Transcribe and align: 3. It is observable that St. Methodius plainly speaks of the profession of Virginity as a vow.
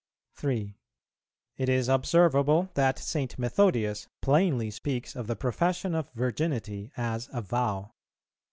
3. 0.33 0.75
It 1.57 1.69
is 1.69 1.87
observable 1.87 2.69
that 2.73 2.97
St. 2.97 3.37
Methodius 3.37 4.07
plainly 4.23 4.71
speaks 4.71 5.15
of 5.15 5.27
the 5.27 5.35
profession 5.35 5.93
of 5.93 6.09
Virginity 6.13 6.91
as 6.97 7.29
a 7.31 7.41
vow. 7.43 7.91